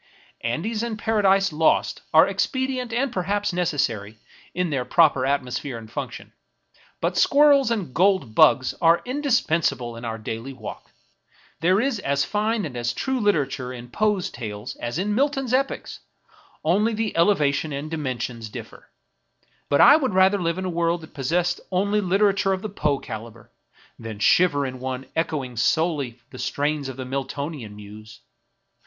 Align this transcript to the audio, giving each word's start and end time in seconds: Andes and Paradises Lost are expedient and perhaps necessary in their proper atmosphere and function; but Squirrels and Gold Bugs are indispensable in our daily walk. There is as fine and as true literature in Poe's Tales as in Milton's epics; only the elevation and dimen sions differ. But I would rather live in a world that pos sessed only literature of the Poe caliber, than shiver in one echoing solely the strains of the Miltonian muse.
Andes 0.43 0.81
and 0.81 0.97
Paradises 0.97 1.53
Lost 1.53 2.01
are 2.11 2.27
expedient 2.27 2.91
and 2.91 3.13
perhaps 3.13 3.53
necessary 3.53 4.17
in 4.51 4.71
their 4.71 4.83
proper 4.83 5.27
atmosphere 5.27 5.77
and 5.77 5.91
function; 5.91 6.33
but 7.01 7.15
Squirrels 7.19 7.69
and 7.69 7.93
Gold 7.93 8.33
Bugs 8.33 8.73
are 8.81 9.03
indispensable 9.05 9.95
in 9.95 10.03
our 10.03 10.17
daily 10.17 10.53
walk. 10.53 10.89
There 11.59 11.79
is 11.79 11.99
as 11.99 12.25
fine 12.25 12.65
and 12.65 12.75
as 12.75 12.93
true 12.93 13.19
literature 13.19 13.71
in 13.71 13.91
Poe's 13.91 14.31
Tales 14.31 14.75
as 14.77 14.97
in 14.97 15.13
Milton's 15.13 15.53
epics; 15.53 15.99
only 16.63 16.95
the 16.95 17.15
elevation 17.15 17.71
and 17.71 17.91
dimen 17.91 18.19
sions 18.19 18.49
differ. 18.49 18.89
But 19.69 19.81
I 19.81 19.97
would 19.97 20.15
rather 20.15 20.41
live 20.41 20.57
in 20.57 20.65
a 20.65 20.69
world 20.71 21.01
that 21.01 21.13
pos 21.13 21.27
sessed 21.27 21.59
only 21.71 22.01
literature 22.01 22.53
of 22.53 22.63
the 22.63 22.69
Poe 22.69 22.97
caliber, 22.97 23.51
than 23.99 24.17
shiver 24.17 24.65
in 24.65 24.79
one 24.79 25.05
echoing 25.15 25.57
solely 25.57 26.19
the 26.31 26.39
strains 26.39 26.89
of 26.89 26.97
the 26.97 27.05
Miltonian 27.05 27.75
muse. 27.75 28.21